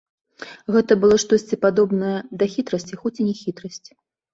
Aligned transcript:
Гэта 0.75 0.97
было 1.03 1.19
штосьці 1.25 1.61
падобнае 1.67 2.17
да 2.41 2.51
хітрасці, 2.59 2.93
хоць 3.05 3.17
і 3.21 3.33
не 3.33 3.41
хітрасць. 3.47 3.85